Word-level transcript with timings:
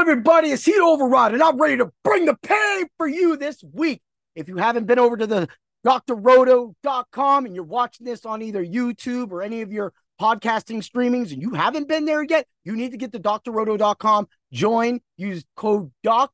Everybody. 0.00 0.50
It's 0.50 0.64
Heat 0.64 0.78
Override, 0.78 1.34
and 1.34 1.42
I'm 1.42 1.60
ready 1.60 1.76
to 1.78 1.90
bring 2.04 2.24
the 2.24 2.36
pain 2.36 2.86
for 2.96 3.08
you 3.08 3.36
this 3.36 3.64
week. 3.72 4.00
If 4.36 4.46
you 4.46 4.56
haven't 4.56 4.86
been 4.86 5.00
over 5.00 5.16
to 5.16 5.26
the 5.26 5.48
drroto.com 5.84 7.44
and 7.44 7.54
you're 7.54 7.64
watching 7.64 8.06
this 8.06 8.24
on 8.24 8.40
either 8.40 8.64
YouTube 8.64 9.32
or 9.32 9.42
any 9.42 9.60
of 9.60 9.72
your 9.72 9.92
podcasting 10.20 10.88
streamings 10.88 11.32
and 11.32 11.42
you 11.42 11.50
haven't 11.50 11.88
been 11.88 12.04
there 12.04 12.22
yet, 12.22 12.46
you 12.62 12.76
need 12.76 12.92
to 12.92 12.96
get 12.96 13.10
to 13.10 13.18
drroto.com, 13.18 14.28
join, 14.52 15.00
use 15.16 15.44
code 15.56 15.90
DOC, 16.04 16.30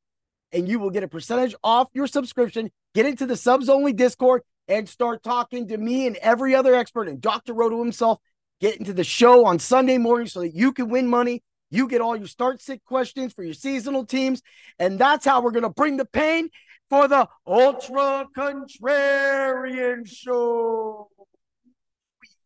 and 0.53 0.69
you 0.69 0.79
will 0.79 0.91
get 0.91 1.03
a 1.03 1.09
percentage 1.09 1.55
off 1.65 1.89
your 1.95 2.07
subscription. 2.07 2.71
Get 2.95 3.07
into 3.07 3.25
the 3.25 3.37
subs 3.37 3.71
only 3.71 3.95
Discord 3.95 4.43
and 4.69 4.87
start 4.87 5.23
talking 5.23 5.69
to 5.69 5.79
me 5.79 6.07
and 6.07 6.17
every 6.17 6.55
other 6.55 6.75
expert 6.75 7.09
and 7.09 7.19
Dr. 7.19 7.55
Roto 7.55 7.79
himself. 7.83 8.19
Get 8.61 8.77
into 8.77 8.93
the 8.93 9.05
show 9.05 9.47
on 9.47 9.59
Sunday 9.59 9.97
morning 9.97 10.29
so 10.29 10.41
that 10.41 10.55
you 10.55 10.71
can 10.71 10.91
win 10.91 11.09
money 11.09 11.43
you 11.71 11.89
get 11.89 12.01
all 12.01 12.17
your 12.17 12.27
start 12.27 12.63
sit 12.63 12.85
questions 12.85 13.33
for 13.33 13.43
your 13.43 13.55
seasonal 13.55 14.05
teams. 14.05 14.43
And 14.79 14.99
that's 14.99 15.25
how 15.25 15.43
we're 15.43 15.51
going 15.51 15.65
to 15.65 15.71
bring 15.71 15.97
the 15.97 16.05
pain 16.05 16.51
for 16.91 17.09
the 17.09 17.29
Ultra 17.47 18.27
Contrarian 18.37 20.07
Show. 20.07 21.09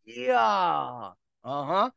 Yeah. 0.04 1.10
Uh 1.44 1.64
huh. 1.64 1.90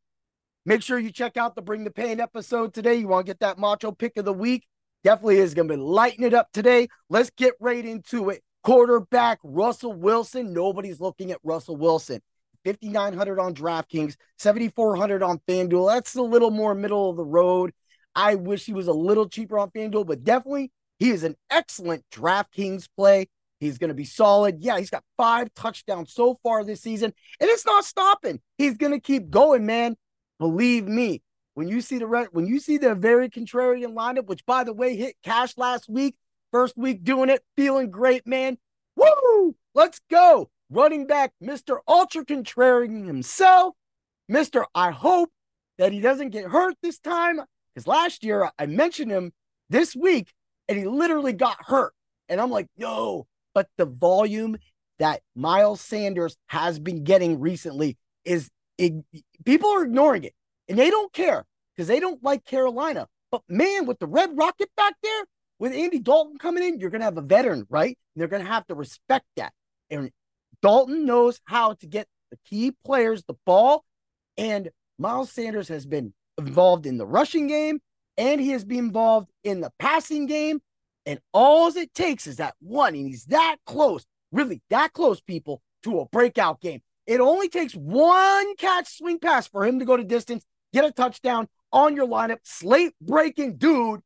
Make 0.66 0.84
sure 0.84 1.00
you 1.00 1.12
check 1.12 1.38
out 1.38 1.56
the 1.56 1.62
Bring 1.62 1.84
the 1.84 1.92
Pain 1.92 2.20
episode 2.20 2.74
today. 2.74 2.96
You 2.96 3.08
want 3.08 3.26
to 3.26 3.30
get 3.32 3.40
that 3.40 3.58
macho 3.58 3.92
pick 3.92 4.18
of 4.18 4.26
the 4.26 4.34
week? 4.34 4.68
Definitely 5.04 5.38
is 5.38 5.56
going 5.56 5.68
to 5.68 5.74
be 5.76 5.82
lighting 5.82 6.24
it 6.24 6.34
up 6.34 6.52
today. 6.54 6.88
Let's 7.10 7.32
get 7.32 7.54
right 7.60 7.84
into 7.84 8.30
it. 8.30 8.44
Quarterback 8.64 9.40
Russell 9.44 9.94
Wilson. 9.94 10.54
Nobody's 10.54 11.02
looking 11.02 11.32
at 11.32 11.40
Russell 11.44 11.78
Wilson. 11.78 12.22
5900 12.64 13.40
on 13.40 13.54
DraftKings, 13.54 14.16
7400 14.38 15.24
on 15.24 15.40
FanDuel. 15.48 15.94
That's 15.94 16.16
a 16.16 16.22
little 16.22 16.52
more 16.52 16.76
middle 16.76 17.10
of 17.10 17.18
the 17.18 17.26
road. 17.26 17.72
I 18.16 18.36
wish 18.36 18.66
he 18.66 18.74
was 18.74 18.88
a 18.88 18.94
little 18.94 19.30
cheaper 19.30 19.58
on 19.58 19.72
FanDuel, 19.72 20.06
but 20.06 20.24
definitely 20.24 20.72
he 21.00 21.10
is 21.12 21.24
an 21.24 21.36
excellent 21.50 22.04
DraftKings 22.12 22.88
play. 22.96 23.30
He's 23.60 23.78
going 23.78 23.90
to 23.90 23.96
be 23.96 24.06
solid. 24.06 24.58
Yeah, 24.60 24.80
he's 24.80 24.90
got 24.90 25.04
five 25.18 25.54
touchdowns 25.54 26.14
so 26.14 26.40
far 26.42 26.64
this 26.64 26.82
season, 26.82 27.14
and 27.40 27.50
it's 27.50 27.66
not 27.66 27.86
stopping. 27.86 28.40
He's 28.58 28.78
going 28.78 28.92
to 28.92 29.00
keep 29.00 29.30
going, 29.30 29.66
man. 29.66 29.96
Believe 30.40 30.88
me. 30.88 31.22
When 31.54 31.68
you 31.68 31.82
see 31.82 32.00
the 32.00 32.08
re- 32.08 32.28
when 32.32 32.48
you 32.48 32.60
see 32.60 32.78
the 32.78 32.96
very 32.96 33.30
contrarian 33.30 33.94
lineup, 33.94 34.26
which 34.26 34.46
by 34.46 34.64
the 34.64 34.74
way 34.74 34.96
hit 34.96 35.16
cash 35.22 35.58
last 35.58 35.90
week, 35.90 36.16
first 36.52 36.78
week 36.78 37.04
doing 37.04 37.30
it, 37.30 37.44
feeling 37.56 37.92
great, 37.92 38.26
man. 38.26 38.58
Woo! 38.96 39.56
Let's 39.76 40.02
go 40.10 40.50
running 40.72 41.06
back, 41.06 41.34
Mr. 41.44 41.78
Ultra 41.88 42.26
Contrarian 42.26 43.06
himself. 43.06 43.76
Mr. 44.32 44.66
I 44.74 44.92
hope 44.92 45.30
that 45.78 45.92
he 45.92 46.00
doesn't 46.00 46.30
get 46.30 46.46
hurt 46.46 46.76
this 46.82 47.00
time. 47.00 47.42
Because 47.74 47.88
last 47.88 48.24
year 48.24 48.50
I 48.58 48.66
mentioned 48.66 49.12
him 49.12 49.32
this 49.70 49.96
week 49.96 50.32
and 50.68 50.78
he 50.78 50.86
literally 50.86 51.34
got 51.34 51.58
hurt. 51.66 51.94
And 52.30 52.40
I'm 52.40 52.50
like, 52.50 52.68
no, 52.78 53.28
but 53.54 53.68
the 53.78 53.86
volume 53.86 54.58
that 55.00 55.22
Miles 55.36 55.82
Sanders 55.82 56.38
has 56.48 56.80
been 56.80 57.04
getting 57.04 57.40
recently 57.40 57.98
is 58.24 58.50
it, 58.78 58.94
people 59.46 59.70
are 59.70 59.84
ignoring 59.84 60.24
it 60.24 60.34
and 60.68 60.78
they 60.78 60.90
don't 60.90 61.12
care 61.12 61.46
because 61.76 61.88
they 61.88 62.00
don't 62.00 62.24
like 62.24 62.46
Carolina. 62.46 63.08
But 63.32 63.42
man, 63.48 63.86
with 63.86 64.00
the 64.00 64.08
Red 64.08 64.38
Rocket 64.38 64.70
back 64.76 64.94
there, 65.02 65.24
with 65.60 65.74
Andy 65.74 66.00
Dalton 66.00 66.38
coming 66.38 66.64
in, 66.64 66.80
you're 66.80 66.90
going 66.90 67.02
to 67.02 67.06
have 67.06 67.18
a 67.18 67.22
veteran, 67.22 67.66
right? 67.70 67.98
And 68.16 68.22
they're 68.22 68.28
going 68.28 68.44
to 68.44 68.52
have 68.52 68.66
to 68.68 68.76
respect 68.76 69.26
that. 69.38 69.54
And 69.90 70.10
Dalton 70.62 71.06
knows 71.06 71.40
how 71.46 71.74
to 71.74 71.88
get 71.88 72.08
the 72.30 72.38
key 72.46 72.72
players 72.86 73.24
the 73.24 73.36
ball, 73.46 73.84
and 74.38 74.70
Miles 74.98 75.32
Sanders 75.32 75.68
has 75.68 75.86
been 75.86 76.14
involved 76.38 76.86
in 76.86 76.98
the 76.98 77.06
rushing 77.06 77.48
game 77.48 77.80
and 78.18 78.42
he 78.42 78.50
has 78.50 78.64
been 78.64 78.80
involved 78.80 79.30
in 79.44 79.62
the 79.62 79.72
passing 79.80 80.26
game. 80.26 80.62
And 81.06 81.20
all 81.34 81.76
it 81.76 81.94
takes 81.94 82.28
is 82.28 82.38
that 82.38 82.56
one, 82.60 82.94
and 82.94 83.08
he's 83.08 83.26
that 83.26 83.58
close, 83.66 84.06
really 84.32 84.62
that 84.70 84.94
close, 84.94 85.20
people, 85.20 85.62
to 85.84 86.00
a 86.00 86.06
breakout 86.06 86.62
game. 86.62 86.82
It 87.08 87.20
only 87.20 87.50
takes 87.50 87.74
one 87.74 88.56
catch 88.58 88.88
swing 88.98 89.18
pass 89.18 89.48
for 89.48 89.66
him 89.66 89.80
to 89.80 89.86
go 89.86 89.98
to 89.98 90.04
distance, 90.04 90.46
get 90.74 90.86
a 90.86 90.92
touchdown 90.92 91.48
on 91.74 91.96
your 91.96 92.08
lineup, 92.08 92.38
slate 92.44 92.94
breaking 93.02 93.58
dude, 93.58 94.02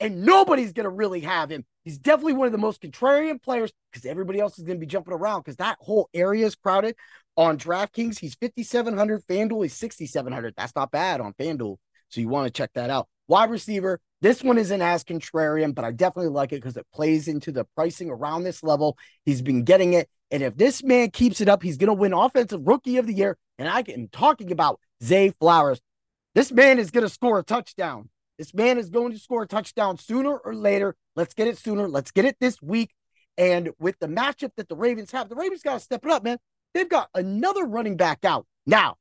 and 0.00 0.24
nobody's 0.24 0.74
going 0.74 0.84
to 0.84 0.90
really 0.90 1.20
have 1.20 1.50
him. 1.50 1.64
He's 1.88 1.96
definitely 1.96 2.34
one 2.34 2.44
of 2.44 2.52
the 2.52 2.58
most 2.58 2.82
contrarian 2.82 3.42
players 3.42 3.72
because 3.90 4.04
everybody 4.04 4.40
else 4.40 4.58
is 4.58 4.64
going 4.64 4.76
to 4.76 4.80
be 4.80 4.84
jumping 4.84 5.14
around 5.14 5.40
because 5.40 5.56
that 5.56 5.78
whole 5.80 6.10
area 6.12 6.44
is 6.44 6.54
crowded. 6.54 6.94
On 7.38 7.56
DraftKings, 7.56 8.18
he's 8.18 8.34
5,700. 8.34 9.26
FanDuel, 9.26 9.62
he's 9.62 9.72
6,700. 9.72 10.52
That's 10.54 10.76
not 10.76 10.90
bad 10.90 11.22
on 11.22 11.32
FanDuel. 11.32 11.78
So 12.10 12.20
you 12.20 12.28
want 12.28 12.46
to 12.46 12.52
check 12.52 12.72
that 12.74 12.90
out. 12.90 13.08
Wide 13.26 13.48
receiver, 13.48 14.02
this 14.20 14.42
one 14.42 14.58
isn't 14.58 14.82
as 14.82 15.02
contrarian, 15.02 15.74
but 15.74 15.86
I 15.86 15.92
definitely 15.92 16.30
like 16.30 16.52
it 16.52 16.56
because 16.56 16.76
it 16.76 16.86
plays 16.92 17.26
into 17.26 17.52
the 17.52 17.64
pricing 17.74 18.10
around 18.10 18.42
this 18.42 18.62
level. 18.62 18.98
He's 19.24 19.40
been 19.40 19.64
getting 19.64 19.94
it. 19.94 20.10
And 20.30 20.42
if 20.42 20.58
this 20.58 20.84
man 20.84 21.10
keeps 21.10 21.40
it 21.40 21.48
up, 21.48 21.62
he's 21.62 21.78
going 21.78 21.88
to 21.88 21.94
win 21.94 22.12
Offensive 22.12 22.66
Rookie 22.66 22.98
of 22.98 23.06
the 23.06 23.14
Year. 23.14 23.38
And 23.58 23.66
I 23.66 23.82
am 23.88 24.08
talking 24.12 24.52
about 24.52 24.78
Zay 25.02 25.32
Flowers. 25.40 25.80
This 26.34 26.52
man 26.52 26.78
is 26.78 26.90
going 26.90 27.06
to 27.06 27.08
score 27.08 27.38
a 27.38 27.42
touchdown. 27.42 28.10
This 28.38 28.54
man 28.54 28.78
is 28.78 28.88
going 28.88 29.12
to 29.12 29.18
score 29.18 29.42
a 29.42 29.46
touchdown 29.46 29.98
sooner 29.98 30.36
or 30.36 30.54
later. 30.54 30.94
Let's 31.16 31.34
get 31.34 31.48
it 31.48 31.58
sooner. 31.58 31.88
Let's 31.88 32.12
get 32.12 32.24
it 32.24 32.36
this 32.40 32.62
week. 32.62 32.92
And 33.36 33.70
with 33.78 33.98
the 33.98 34.06
matchup 34.06 34.52
that 34.56 34.68
the 34.68 34.76
Ravens 34.76 35.10
have, 35.10 35.28
the 35.28 35.34
Ravens 35.34 35.62
got 35.62 35.74
to 35.74 35.80
step 35.80 36.04
it 36.04 36.10
up, 36.10 36.22
man. 36.22 36.38
They've 36.72 36.88
got 36.88 37.08
another 37.14 37.64
running 37.64 37.96
back 37.96 38.24
out. 38.24 38.46
Now, 38.66 38.96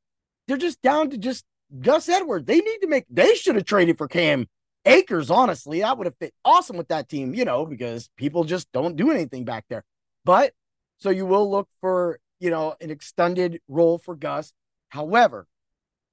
they're 0.47 0.57
just 0.57 0.81
down 0.81 1.11
to 1.11 1.17
just 1.17 1.45
Gus 1.81 2.09
Edwards. 2.09 2.45
They 2.45 2.59
need 2.59 2.79
to 2.79 2.87
make, 2.87 3.05
they 3.09 3.35
should 3.35 3.55
have 3.55 3.65
traded 3.65 3.97
for 3.97 4.07
Cam 4.07 4.47
Akers, 4.85 5.29
honestly. 5.29 5.81
That 5.81 5.97
would 5.97 6.07
have 6.07 6.17
fit 6.17 6.33
awesome 6.45 6.77
with 6.77 6.87
that 6.87 7.09
team, 7.09 7.33
you 7.33 7.45
know, 7.45 7.65
because 7.65 8.09
people 8.17 8.43
just 8.43 8.71
don't 8.71 8.95
do 8.95 9.11
anything 9.11 9.43
back 9.43 9.65
there. 9.69 9.83
But 10.23 10.53
so 10.97 11.09
you 11.09 11.25
will 11.25 11.49
look 11.49 11.67
for, 11.81 12.19
you 12.39 12.49
know, 12.49 12.75
an 12.81 12.89
extended 12.89 13.59
role 13.67 13.97
for 13.97 14.15
Gus. 14.15 14.53
However, 14.89 15.47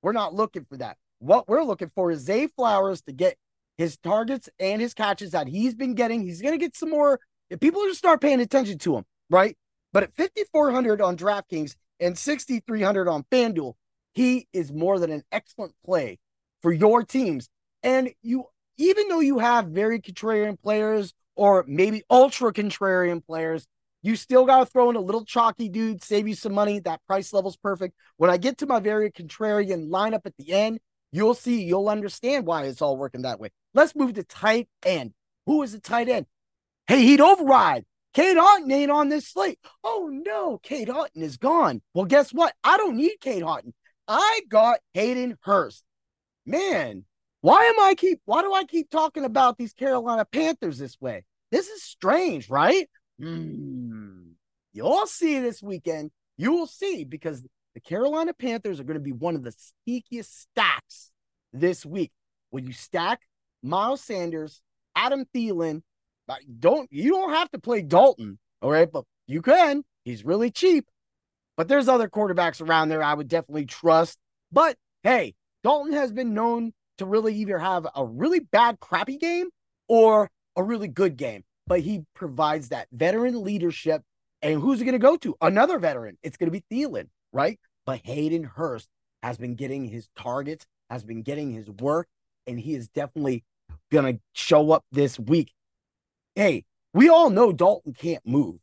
we're 0.03 0.13
not 0.13 0.35
looking 0.35 0.65
for 0.65 0.77
that. 0.79 0.97
What 1.25 1.49
we're 1.49 1.65
looking 1.65 1.91
for 1.95 2.11
is 2.11 2.21
Zay 2.21 2.49
Flowers 2.49 3.01
to 3.03 3.13
get 3.13 3.39
his 3.79 3.97
targets 3.97 4.51
and 4.59 4.83
his 4.83 4.93
catches 4.93 5.31
that 5.31 5.47
he's 5.47 5.75
been 5.75 5.95
getting. 5.95 6.21
He's 6.21 6.43
going 6.43 6.53
to 6.53 6.59
get 6.59 6.77
some 6.77 6.91
more. 6.91 7.19
If 7.49 7.61
people 7.61 7.83
just 7.87 7.99
start 7.99 8.21
paying 8.21 8.43
attention 8.43 8.77
to 8.81 8.97
him, 8.99 9.05
right? 9.31 9.57
But 9.95 10.03
at 10.03 10.15
5,400 10.17 11.01
on 11.01 11.17
DraftKings 11.17 11.77
and 11.99 12.19
6,300 12.19 13.09
on 13.09 13.25
FanDuel, 13.33 13.73
he 14.13 14.49
is 14.53 14.71
more 14.71 14.99
than 14.99 15.11
an 15.11 15.23
excellent 15.33 15.73
play 15.83 16.19
for 16.61 16.75
your 16.75 17.03
teams. 17.03 17.49
And 17.83 18.11
you, 18.21 18.45
even 18.77 19.09
though 19.09 19.21
you 19.21 19.39
have 19.39 19.69
very 19.69 20.01
contrarian 20.01 20.61
players 20.61 21.15
or 21.37 21.65
maybe 21.67 22.03
ultra 22.11 22.53
contrarian 22.53 23.25
players, 23.25 23.67
you 24.03 24.17
still 24.17 24.45
got 24.45 24.59
to 24.59 24.67
throw 24.67 24.91
in 24.91 24.97
a 24.97 25.01
little 25.01 25.25
chalky 25.25 25.71
dude, 25.71 26.05
save 26.05 26.29
you 26.29 26.35
some 26.35 26.53
money. 26.53 26.81
That 26.81 27.01
price 27.07 27.33
level's 27.33 27.57
perfect. 27.57 27.95
When 28.19 28.29
I 28.29 28.37
get 28.37 28.59
to 28.59 28.67
my 28.67 28.79
very 28.79 29.11
contrarian 29.11 29.89
lineup 29.89 30.27
at 30.27 30.37
the 30.37 30.53
end, 30.53 30.81
You'll 31.15 31.35
see, 31.35 31.63
you'll 31.63 31.89
understand 31.89 32.45
why 32.45 32.65
it's 32.65 32.83
all 32.83 32.97
working 32.97 33.23
that 33.23 33.39
way. 33.39 33.51
Let's 33.73 33.95
move 33.95 34.15
to 34.15 34.25
tight 34.25 34.69
end. 34.85 35.15
Who 35.47 35.63
is 35.63 35.71
the 35.71 35.79
tight 35.79 36.09
end? 36.09 36.27
Hey, 36.89 37.03
he'd 37.03 37.21
override. 37.21 37.85
Kate 38.15 38.37
Otton 38.37 38.73
ain't 38.73 38.91
on 38.91 39.11
this 39.11 39.29
slate. 39.29 39.61
Oh 39.85 40.11
no, 40.11 40.59
Kate 40.59 40.89
Otton 40.89 41.23
is 41.23 41.37
gone. 41.37 41.83
Well, 41.95 42.07
guess 42.07 42.35
what? 42.35 42.53
I 42.65 42.79
don't 42.79 42.97
need 42.97 43.13
Kate 43.21 43.45
Otton. 43.45 43.75
I 44.09 44.41
got 44.49 44.81
Hayden 44.93 45.39
Hurst. 45.43 45.85
Man, 46.47 47.05
why 47.43 47.63
am 47.63 47.79
I 47.79 47.95
keep 47.95 48.21
why 48.25 48.43
do 48.43 48.53
I 48.53 48.65
keep 48.65 48.91
talking 48.91 49.25
about 49.25 49.57
these 49.57 49.73
Carolina 49.73 50.25
Panthers 50.25 50.79
this 50.79 51.01
way? 51.01 51.25
This 51.53 51.69
is 51.69 51.85
strange, 51.85 52.51
right? 52.51 52.91
Mm. 53.21 54.33
You'll 54.73 55.07
see 55.07 55.39
this 55.39 55.63
weekend. 55.63 56.11
You 56.37 56.55
will 56.55 56.67
see 56.67 57.05
because 57.05 57.45
the 57.75 57.81
Carolina 57.81 58.33
Panthers 58.33 58.81
are 58.81 58.85
going 58.85 58.99
to 58.99 59.01
be 59.01 59.13
one 59.13 59.35
of 59.35 59.43
the 59.43 59.55
sneakiest 59.89 60.27
stacks 60.27 61.11
this 61.53 61.85
week. 61.85 62.13
When 62.51 62.67
you 62.67 62.73
stack 62.73 63.21
Miles 63.63 64.01
Sanders, 64.01 64.63
Adam 64.95 65.25
Thielen, 65.35 65.83
don't 66.61 66.89
you 66.93 67.11
don't 67.11 67.31
have 67.31 67.51
to 67.51 67.59
play 67.59 67.83
Dalton, 67.83 68.39
all 68.63 68.71
right? 68.71 68.91
But 68.91 69.05
you 69.27 69.43
can. 69.43 69.85
He's 70.05 70.25
really 70.25 70.51
cheap. 70.51 70.87
But 71.57 71.69
there's 71.69 71.89
other 71.89 72.09
quarterbacks 72.09 72.61
around 72.61 72.89
there 72.89 73.03
I 73.03 73.15
would 73.15 73.29
definitely 73.29 73.67
trust. 73.67 74.19
But 74.53 74.77
hey, 75.03 75.35
Dalton 75.65 75.93
has 75.95 76.13
been 76.13 76.35
known 76.35 76.73
to 76.99 77.07
really 77.07 77.35
either 77.35 77.59
have 77.59 77.87
a 77.95 78.05
really 78.05 78.41
bad, 78.41 78.79
crappy 78.81 79.17
game 79.17 79.49
or 79.89 80.31
a 80.57 80.63
really 80.63 80.89
good 80.89 81.17
game. 81.17 81.43
But 81.67 81.81
he 81.81 82.03
provides 82.15 82.69
that 82.69 82.89
veteran 82.93 83.43
leadership. 83.43 84.03
And 84.43 84.61
who's 84.61 84.81
it 84.81 84.85
going 84.85 84.93
to 84.93 84.99
go 84.99 85.17
to? 85.17 85.35
Another 85.41 85.79
veteran. 85.79 86.19
It's 86.23 86.37
going 86.37 86.53
to 86.53 86.61
be 86.61 86.65
Thielen 86.71 87.09
right? 87.35 87.59
But 87.85 88.01
Hayden 88.05 88.45
Hurst 88.45 88.89
has 89.23 89.37
been 89.37 89.57
getting 89.57 89.85
his 89.85 90.09
targets, 90.17 90.65
has 90.89 91.05
been 91.05 91.23
getting 91.23 91.53
his 91.53 91.69
work, 91.69 92.09
and 92.47 92.59
he 92.59 92.75
is 92.75 92.89
definitely 92.89 93.45
going 93.93 94.15
to 94.15 94.21
show 94.33 94.71
up 94.71 94.85
this 94.91 95.19
week. 95.19 95.53
Hey, 96.35 96.65
we 96.95 97.09
all 97.09 97.29
know 97.29 97.53
Dalton 97.53 97.93
can't 97.93 98.27
move. 98.27 98.57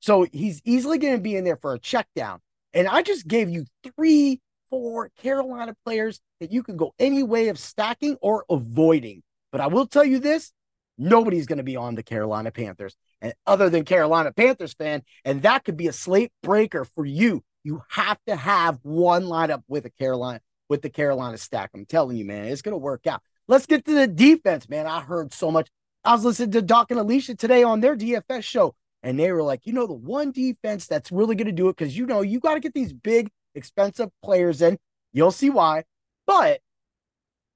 So 0.00 0.26
he's 0.32 0.62
easily 0.64 0.98
going 0.98 1.16
to 1.16 1.20
be 1.20 1.36
in 1.36 1.44
there 1.44 1.56
for 1.56 1.74
a 1.74 1.78
check 1.78 2.06
down. 2.14 2.40
And 2.72 2.88
I 2.88 3.02
just 3.02 3.26
gave 3.26 3.48
you 3.48 3.64
three, 3.96 4.40
four 4.68 5.10
Carolina 5.20 5.74
players 5.84 6.20
that 6.40 6.52
you 6.52 6.62
can 6.62 6.76
go 6.76 6.94
any 6.98 7.22
way 7.22 7.48
of 7.48 7.58
stacking 7.58 8.16
or 8.20 8.44
avoiding. 8.50 9.22
But 9.50 9.60
I 9.60 9.68
will 9.68 9.86
tell 9.86 10.04
you 10.04 10.18
this 10.18 10.52
nobody's 10.98 11.46
going 11.46 11.58
to 11.58 11.64
be 11.64 11.76
on 11.76 11.94
the 11.94 12.02
Carolina 12.02 12.50
Panthers. 12.50 12.96
And 13.20 13.32
other 13.46 13.70
than 13.70 13.84
Carolina 13.84 14.32
Panthers 14.32 14.74
fan, 14.74 15.02
and 15.24 15.42
that 15.42 15.64
could 15.64 15.76
be 15.76 15.88
a 15.88 15.92
slate 15.92 16.32
breaker 16.42 16.84
for 16.84 17.04
you. 17.04 17.42
You 17.64 17.82
have 17.88 18.18
to 18.26 18.36
have 18.36 18.78
one 18.82 19.24
lineup 19.24 19.62
with 19.66 19.86
a 19.86 19.90
Carolina 19.90 20.40
with 20.68 20.82
the 20.82 20.90
Carolina 20.90 21.38
stack. 21.38 21.70
I'm 21.74 21.86
telling 21.86 22.16
you, 22.16 22.24
man, 22.24 22.44
it's 22.44 22.62
to 22.62 22.76
work 22.76 23.06
out. 23.06 23.22
Let's 23.48 23.66
get 23.66 23.84
to 23.84 23.94
the 23.94 24.06
defense, 24.06 24.68
man. 24.68 24.86
I 24.86 25.00
heard 25.00 25.32
so 25.32 25.50
much. 25.50 25.68
I 26.04 26.12
was 26.12 26.24
listening 26.24 26.52
to 26.52 26.62
Doc 26.62 26.90
and 26.90 27.00
Alicia 27.00 27.34
today 27.34 27.62
on 27.62 27.80
their 27.80 27.96
DFS 27.96 28.44
show, 28.44 28.74
and 29.02 29.18
they 29.18 29.32
were 29.32 29.42
like, 29.42 29.66
you 29.66 29.72
know, 29.72 29.86
the 29.86 29.94
one 29.94 30.30
defense 30.30 30.86
that's 30.86 31.10
really 31.10 31.34
to 31.46 31.52
do 31.52 31.68
it 31.68 31.76
because 31.76 31.96
you 31.96 32.06
know 32.06 32.20
you 32.20 32.40
got 32.40 32.54
to 32.54 32.60
get 32.60 32.74
these 32.74 32.92
big, 32.92 33.30
expensive 33.54 34.10
players 34.22 34.60
in. 34.62 34.78
You'll 35.12 35.30
see 35.30 35.50
why. 35.50 35.84
But 36.26 36.60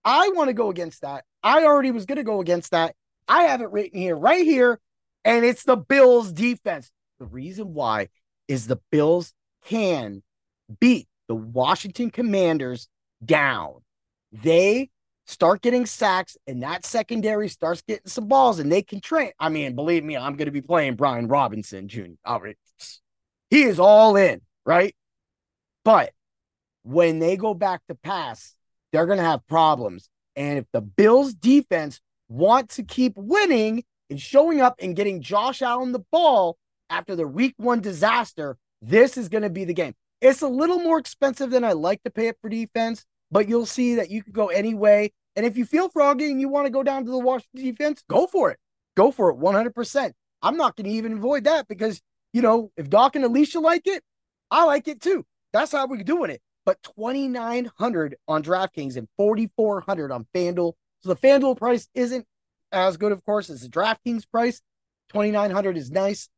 I 0.05 0.31
want 0.35 0.49
to 0.49 0.55
go 0.55 0.71
against 0.71 1.03
that. 1.03 1.25
I 1.43 1.65
already 1.65 1.91
was 1.91 2.07
to 2.17 2.25
go 2.25 2.41
against 2.41 2.71
that. 2.71 2.95
I 3.27 3.43
have 3.45 3.61
it 3.61 3.71
written 3.71 4.01
here, 4.01 4.17
right 4.17 4.45
here, 4.45 4.81
and 5.25 5.45
it's 5.45 5.65
the 5.65 5.77
Bills 5.77 6.33
defense. 6.33 6.91
The 7.19 7.27
reason 7.27 7.75
why 7.75 8.09
is 8.47 8.67
the 8.67 8.81
Bills 8.91 9.35
can 9.69 10.23
beat 10.81 11.07
the 11.29 11.35
Washington 11.35 12.11
Commanders 12.11 12.89
down. 13.25 13.75
They 14.33 14.91
start 15.27 15.61
getting 15.61 15.87
sacks, 15.87 16.37
and 16.47 16.63
that 16.63 16.87
secondary 16.87 17.49
starts 17.49 17.83
getting 17.83 18.07
some 18.07 18.29
balls, 18.29 18.59
and 18.59 18.73
they 18.73 18.83
can 18.83 19.01
train. 19.01 19.33
I 19.39 19.51
mean, 19.51 19.75
believe 19.75 20.05
me, 20.05 20.17
I'm 20.17 20.37
going 20.37 20.47
to 20.47 20.53
be 20.53 20.63
playing 20.63 20.97
Brian 20.97 21.29
Robinson 21.29 21.89
Jr. 21.89 22.03
All 22.25 22.41
right. 22.41 22.57
He 23.51 23.63
is 23.63 23.79
all 23.79 24.17
in, 24.17 24.41
right? 24.65 24.95
But 25.85 26.13
when 26.83 27.19
they 27.19 27.37
go 27.37 27.55
back 27.55 27.83
to 27.89 27.95
pass, 27.95 28.55
they're 28.93 29.07
going 29.07 29.19
to 29.19 29.25
have 29.25 29.47
problems. 29.47 30.09
And 30.37 30.59
if 30.59 30.65
the 30.73 30.81
Bills 30.81 31.35
defense 31.35 32.01
want 32.29 32.71
to 32.71 32.83
keep 32.83 33.15
winning 33.17 33.85
and 34.11 34.21
showing 34.21 34.61
up 34.61 34.77
and 34.81 34.97
getting 34.97 35.21
Josh 35.21 35.63
Allen 35.63 35.93
the 35.93 36.05
ball 36.13 36.57
after 36.91 37.17
the 37.17 37.27
week 37.27 37.55
one 37.59 37.81
disaster, 37.81 38.57
this 38.83 39.17
is 39.17 39.29
going 39.29 39.43
to 39.43 39.51
be 39.51 39.65
the 39.65 39.75
game. 39.75 39.95
It's 40.21 40.43
a 40.43 40.49
little 40.49 40.79
more 40.79 40.99
expensive 40.99 41.51
than 41.51 41.65
I 41.65 41.73
like 41.73 42.03
to 42.03 42.11
pay 42.11 42.29
it 42.29 42.39
for 42.41 42.49
defense, 42.49 43.05
but 43.31 43.49
you'll 43.49 43.67
see 43.67 43.97
that 43.97 44.11
you 44.11 44.23
could 44.23 44.33
go 44.33 44.49
any 44.49 44.75
way. 44.75 45.13
And 45.37 45.47
if 45.47 45.57
you 45.57 45.65
feel 45.65 45.89
froggy 45.89 46.31
and 46.31 46.41
you 46.41 46.49
want 46.49 46.67
to 46.67 46.71
go 46.71 46.83
down 46.83 47.05
to 47.05 47.11
the 47.11 47.19
Washington 47.19 47.65
defense, 47.65 48.03
go 48.09 48.27
for 48.27 48.51
it. 48.51 48.59
Go 48.97 49.13
for 49.13 49.31
it 49.31 49.37
100%. 49.37 50.13
I'm 50.43 50.57
not 50.57 50.77
going 50.77 50.87
to 50.87 50.91
even 50.91 51.13
avoid 51.13 51.45
that 51.45 51.69
because, 51.69 52.01
you 52.33 52.43
know, 52.43 52.73
if 52.77 52.91
Doc 52.91 53.15
and 53.15 53.25
Alicia 53.25 53.61
like 53.61 53.87
it, 53.87 54.03
I 54.51 54.65
like 54.65 54.89
it 54.89 55.01
too. 55.01 55.25
That's 55.53 55.73
how 55.73 55.87
we're 55.87 56.03
doing 56.03 56.31
it. 56.31 56.41
But 56.67 56.83
2900 56.83 58.17
on 58.27 58.43
DraftKings 58.43 58.97
and 58.97 59.09
4400 59.17 60.11
on 60.11 60.27
FanDuel. 60.35 60.73
So 61.01 61.09
the 61.09 61.17
FanDuel 61.17 61.57
price 61.57 61.89
isn't 61.95 62.27
as 62.73 62.97
good, 62.97 63.13
of 63.13 63.25
course, 63.25 63.51
as 63.51 63.63
the 63.63 63.69
DraftKings 63.69 64.29
price. 64.31 64.61
2900 65.11 65.77
is 65.77 65.91
nice. 65.91 66.29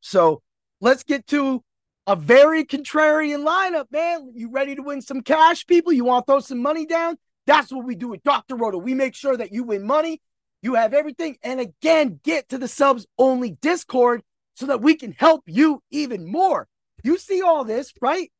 So 0.00 0.42
let's 0.80 1.02
get 1.02 1.26
to 1.28 1.62
a 2.06 2.16
very 2.16 2.64
contrarian 2.64 3.46
lineup, 3.46 3.86
man. 3.90 4.32
You 4.34 4.50
ready 4.50 4.74
to 4.74 4.82
win 4.82 5.02
some 5.02 5.22
cash, 5.22 5.66
people? 5.66 5.92
You 5.92 6.04
want 6.04 6.26
to 6.26 6.32
throw 6.32 6.40
some 6.40 6.60
money 6.60 6.86
down? 6.86 7.16
That's 7.46 7.72
what 7.72 7.84
we 7.84 7.94
do 7.94 8.08
with 8.08 8.22
Dr. 8.22 8.56
Roto. 8.56 8.78
We 8.78 8.94
make 8.94 9.14
sure 9.14 9.36
that 9.36 9.52
you 9.52 9.64
win 9.64 9.86
money, 9.86 10.20
you 10.62 10.74
have 10.74 10.94
everything, 10.94 11.36
and 11.42 11.60
again, 11.60 12.20
get 12.22 12.48
to 12.50 12.58
the 12.58 12.68
subs 12.68 13.06
only 13.18 13.52
Discord 13.52 14.22
so 14.54 14.66
that 14.66 14.82
we 14.82 14.94
can 14.94 15.12
help 15.12 15.44
you 15.46 15.82
even 15.90 16.30
more. 16.30 16.68
You 17.02 17.16
see 17.16 17.42
all 17.42 17.64
this, 17.64 17.92
right? 18.00 18.30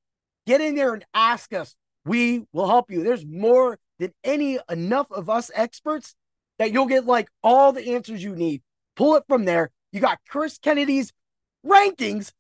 Get 0.47 0.61
in 0.61 0.75
there 0.75 0.95
and 0.95 1.05
ask 1.15 1.53
us. 1.53 1.77
We 2.05 2.43
will 2.53 2.67
help 2.69 2.91
you. 2.91 3.03
There's 3.03 3.27
more 3.27 3.79
than 3.99 4.13
any 4.25 4.59
enough 4.71 5.11
of 5.11 5.29
us 5.29 5.51
experts 5.55 6.15
that 6.59 6.73
you'll 6.73 6.87
get 6.87 7.07
like 7.07 7.29
all 7.43 7.73
the 7.73 7.95
answers 7.95 8.23
you 8.23 8.35
need. 8.35 8.63
Pull 8.97 9.17
it 9.17 9.25
from 9.29 9.45
there. 9.45 9.71
You 9.93 10.01
got 10.01 10.19
Chris 10.29 10.59
Kennedy's 10.59 11.13
rankings 11.65 12.33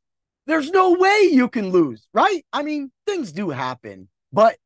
there's 0.50 0.70
no 0.70 0.94
way 0.94 1.28
you 1.30 1.48
can 1.48 1.70
lose, 1.70 2.08
right? 2.12 2.44
I 2.52 2.64
mean, 2.64 2.90
things 3.06 3.30
do 3.30 3.50
happen, 3.50 4.08
but 4.32 4.56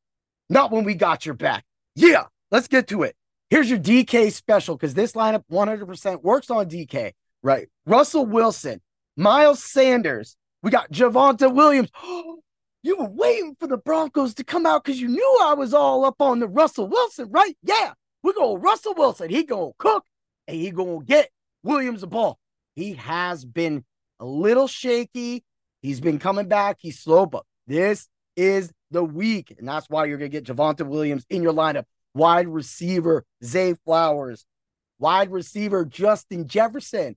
not 0.49 0.71
when 0.71 0.85
we 0.85 0.95
got 0.95 1.27
your 1.27 1.35
back. 1.35 1.65
Yeah, 1.95 2.25
let's 2.51 2.69
get 2.69 2.89
to 2.89 3.03
it. 3.03 3.15
Here's 3.51 3.69
your 3.69 3.79
DK 3.79 4.33
special 4.33 4.77
because 4.77 4.95
this 4.95 5.13
lineup 5.13 5.45
100% 5.53 6.23
works 6.23 6.51
on 6.51 6.71
DK, 6.71 7.13
right? 7.43 7.69
Russell 7.85 8.25
Wilson, 8.25 8.81
Miles 9.17 9.63
Sanders. 9.63 10.37
We 10.63 10.71
got 10.71 10.91
Javonte 10.91 11.53
Williams. 11.53 11.91
you 12.83 12.97
were 12.97 13.11
waiting 13.11 13.55
for 13.61 13.67
the 13.67 13.77
Broncos 13.77 14.35
to 14.37 14.45
come 14.45 14.65
out 14.65 14.85
because 14.85 14.99
you 15.01 15.09
knew 15.09 15.39
I 15.43 15.53
was 15.53 15.75
all 15.75 16.07
up 16.07 16.17
on 16.21 16.39
the 16.39 16.49
Russell 16.49 16.89
Wilson, 16.89 17.31
right? 17.31 17.57
Yeah, 17.63 17.93
we're 18.23 18.33
going 18.33 18.63
Russell 18.63 18.95
Wilson. 18.95 19.29
He 19.29 19.45
going 19.45 19.73
to 19.73 19.77
cook 19.77 20.07
and 20.49 20.57
he 20.57 20.71
going 20.71 21.01
to 21.01 21.05
get 21.05 21.29
Williams 21.63 22.01
the 22.01 22.07
ball. 22.07 22.39
He 22.75 22.95
has 22.95 23.45
been 23.45 23.85
a 24.25 24.27
little 24.27 24.67
shaky 24.67 25.45
He's 25.85 26.01
been 26.01 26.19
coming 26.19 26.49
back. 26.49 26.79
He's 26.81 26.99
slow, 26.99 27.27
but 27.27 27.45
this 27.67 28.09
is 28.39 28.73
the 28.91 29.05
week. 29.05 29.55
And 29.59 29.69
that's 29.69 29.87
why 29.91 30.07
you're 30.07 30.17
going 30.17 30.31
to 30.31 30.41
get 30.41 30.47
Javonte 30.47 30.81
Williams 30.81 31.27
in 31.29 31.43
your 31.43 31.53
lineup. 31.53 31.85
Wide 32.15 32.49
receiver, 32.49 33.27
Zay 33.45 33.75
Flowers. 33.85 34.47
Wide 34.99 35.31
receiver, 35.31 35.85
Justin 35.85 36.49
Jefferson. 36.49 37.17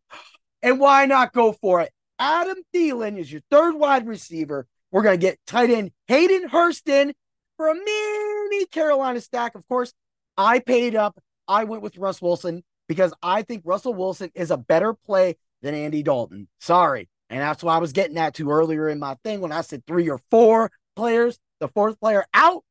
And 0.61 0.81
why 0.81 1.05
not 1.05 1.31
go 1.31 1.53
for 1.53 1.79
it? 1.79 1.93
Adam 2.19 2.57
Thielen 2.75 3.17
is 3.17 3.31
your 3.31 3.39
third 3.49 3.75
wide 3.75 4.05
receiver. 4.05 4.67
We're 4.91 5.03
going 5.03 5.17
to 5.17 5.25
get 5.25 5.39
tight 5.47 5.69
end 5.69 5.91
Hayden 6.07 6.49
Hurston 6.49 7.13
for 7.55 7.69
a 7.69 7.73
mini 7.73 8.65
Carolina 8.65 9.21
stack. 9.21 9.55
Of 9.55 9.65
course, 9.69 9.93
I 10.35 10.59
paid 10.59 10.93
up. 10.93 11.17
I 11.47 11.63
went 11.63 11.83
with 11.83 11.97
Russ 11.97 12.21
Wilson 12.21 12.65
because 12.89 13.13
I 13.23 13.43
think 13.43 13.61
Russell 13.63 13.93
Wilson 13.93 14.29
is 14.35 14.51
a 14.51 14.57
better 14.57 14.93
play 14.93 15.37
than 15.61 15.73
Andy 15.73 16.03
Dalton. 16.03 16.47
Sorry. 16.59 17.09
And 17.29 17.41
that's 17.41 17.63
what 17.63 17.73
I 17.73 17.79
was 17.79 17.91
getting 17.91 18.17
at 18.17 18.35
to 18.35 18.49
earlier 18.49 18.87
in 18.87 18.99
my 18.99 19.15
thing 19.23 19.41
when 19.41 19.51
I 19.51 19.61
said 19.61 19.85
three 19.85 20.09
or 20.09 20.19
four 20.31 20.71
players, 20.95 21.39
the 21.59 21.67
fourth 21.67 21.99
player 21.99 22.25
out, 22.33 22.63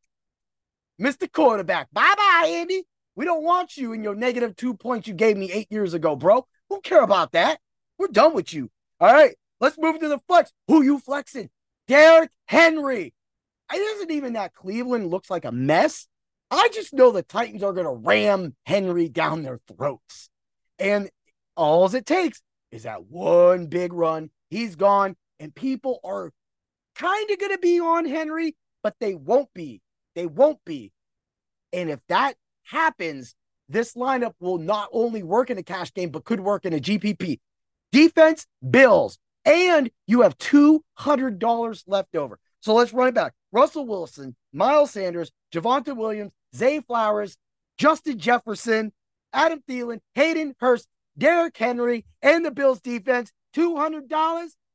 Mr. 1.01 1.31
Quarterback. 1.31 1.89
Bye 1.93 2.15
bye, 2.17 2.49
Andy. 2.49 2.85
We 3.15 3.25
don't 3.25 3.45
want 3.45 3.77
you 3.77 3.93
in 3.93 4.03
your 4.03 4.15
negative 4.15 4.57
two 4.57 4.75
points 4.75 5.09
you 5.09 5.15
gave 5.15 5.37
me 5.37 5.51
eight 5.53 5.71
years 5.71 5.95
ago, 5.95 6.17
bro. 6.17 6.47
Who 6.69 6.81
care 6.81 7.03
about 7.03 7.33
that? 7.33 7.61
We're 7.99 8.09
done 8.09 8.35
with 8.35 8.53
you. 8.53 8.71
All 9.01 9.13
right, 9.13 9.37
let's 9.61 9.79
move 9.79 10.01
to 10.01 10.09
the 10.09 10.19
flex. 10.27 10.53
Who 10.69 10.83
you 10.83 10.99
flexing? 10.99 11.51
Derrick 11.87 12.31
Henry. 12.47 13.15
It 13.73 13.77
isn't 13.77 14.11
even 14.11 14.35
that 14.35 14.55
Cleveland 14.55 15.11
looks 15.11 15.31
like 15.31 15.45
a 15.45 15.53
mess. 15.53 16.07
I 16.51 16.69
just 16.73 16.95
know 16.95 17.11
the 17.11 17.23
Titans 17.23 17.63
are 17.63 17.73
going 17.73 17.87
to 17.87 17.93
ram 17.93 18.55
Henry 18.65 19.09
down 19.09 19.43
their 19.43 19.61
throats. 19.67 20.31
And 20.79 21.11
all 21.57 21.93
it 21.95 22.07
takes 22.07 22.43
is 22.77 22.85
that 22.85 23.07
one 23.07 23.67
big 23.67 23.93
run 23.93 24.31
He's 24.51 24.77
gone, 24.77 25.17
and 25.41 25.55
people 25.55 26.01
are 26.05 26.31
kind 26.95 27.31
of 27.31 27.39
going 27.39 27.53
to 27.53 27.59
be 27.59 27.81
on 27.81 28.05
Henry, 28.07 28.57
but 28.83 28.95
they 29.01 29.15
won't 29.15 29.53
be. 29.55 29.83
They 30.15 30.27
won't 30.27 30.61
be. 30.65 30.93
And 31.73 31.91
if 31.91 32.01
that 32.09 32.37
happens, 32.65 33.35
this 33.69 33.95
lineup 33.95 34.35
will 34.41 34.59
not 34.59 34.89
only 34.93 35.23
work 35.23 35.51
in 35.51 35.59
a 35.59 35.63
cash 35.63 35.93
game, 35.93 36.11
but 36.11 36.25
could 36.25 36.41
work 36.41 36.65
in 36.65 36.73
a 36.73 36.79
GPP. 36.79 37.41
Defense, 37.93 38.47
Bills, 38.69 39.19
and 39.45 39.91
you 40.07 40.23
have 40.23 40.39
$200 40.39 41.83
left 41.87 42.17
over. 42.17 42.39
So 42.61 42.75
let's 42.75 42.93
run 42.93 43.09
it 43.09 43.15
back. 43.15 43.33
Russell 43.53 43.87
Wilson, 43.87 44.37
Miles 44.53 44.93
Sanders, 44.93 45.33
Javonte 45.53 45.97
Williams, 45.97 46.33
Zay 46.55 46.81
Flowers, 46.81 47.37
Justin 47.79 48.19
Jefferson, 48.19 48.93
Adam 49.33 49.63
Thielen, 49.69 50.01
Hayden 50.15 50.55
Hurst, 50.61 50.89
Derrick 51.19 51.57
Henry, 51.57 52.05
and 52.23 52.45
the 52.45 52.51
Bills 52.51 52.81
defense. 52.81 53.33
$200, 53.55 54.09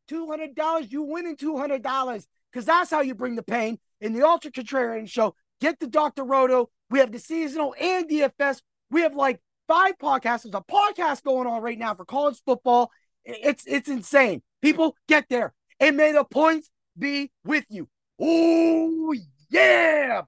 $200, 0.09 0.91
you 0.91 1.03
winning 1.03 1.35
$200 1.35 2.25
because 2.51 2.65
that's 2.65 2.89
how 2.89 3.01
you 3.01 3.13
bring 3.13 3.35
the 3.35 3.43
pain. 3.43 3.79
In 3.99 4.13
the 4.13 4.25
Ultra 4.25 4.51
Contrarian 4.51 5.07
Show, 5.07 5.35
get 5.59 5.79
the 5.79 5.87
Dr. 5.87 6.23
Roto. 6.23 6.69
We 6.89 6.99
have 6.99 7.11
the 7.11 7.19
seasonal 7.19 7.75
and 7.79 8.09
DFS. 8.09 8.61
We 8.89 9.01
have 9.01 9.15
like 9.15 9.39
five 9.67 9.97
podcasts. 9.99 10.43
There's 10.43 10.55
a 10.55 10.61
podcast 10.61 11.23
going 11.23 11.47
on 11.47 11.61
right 11.61 11.77
now 11.77 11.93
for 11.93 12.03
college 12.03 12.41
football. 12.43 12.89
It's 13.23 13.63
it's 13.67 13.87
insane. 13.87 14.41
People 14.63 14.95
get 15.07 15.27
there. 15.29 15.53
And 15.79 15.97
may 15.97 16.11
the 16.11 16.23
points 16.23 16.71
be 16.97 17.31
with 17.45 17.65
you. 17.69 17.87
Oh, 18.19 19.13
yeah. 19.49 20.23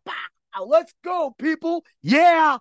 Let's 0.63 0.93
go, 1.03 1.33
people. 1.37 1.83
Yeah. 2.01 2.57